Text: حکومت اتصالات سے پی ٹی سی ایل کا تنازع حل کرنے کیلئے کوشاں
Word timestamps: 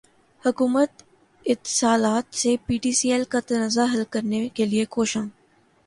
حکومت 0.43 1.03
اتصالات 1.45 2.35
سے 2.35 2.55
پی 2.65 2.77
ٹی 2.83 2.91
سی 2.99 3.11
ایل 3.11 3.23
کا 3.31 3.39
تنازع 3.47 3.85
حل 3.93 4.03
کرنے 4.11 4.47
کیلئے 4.55 4.85
کوشاں 4.89 5.25